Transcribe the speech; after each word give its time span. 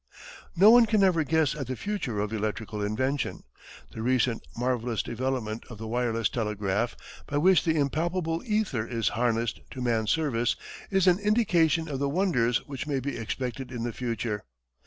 No 0.55 0.71
one 0.71 0.87
can 0.87 1.03
ever 1.03 1.23
guess 1.23 1.53
at 1.53 1.67
the 1.67 1.75
future 1.75 2.19
of 2.21 2.33
electrical 2.33 2.81
invention. 2.81 3.43
The 3.91 4.01
recent 4.01 4.41
marvelous 4.57 5.03
development 5.03 5.63
of 5.69 5.77
the 5.77 5.87
wireless 5.87 6.27
telegraph, 6.27 6.95
by 7.27 7.37
which 7.37 7.63
the 7.63 7.75
impalpable 7.75 8.41
ether 8.43 8.83
is 8.87 9.09
harnessed 9.09 9.59
to 9.69 9.79
man's 9.79 10.09
service, 10.09 10.55
is 10.89 11.05
an 11.05 11.19
indication 11.19 11.87
of 11.87 11.99
the 11.99 12.09
wonders 12.09 12.65
which 12.65 12.87
may 12.87 12.99
be 12.99 13.15
expected 13.15 13.71
in 13.71 13.83
the 13.83 13.93
future. 13.93 14.43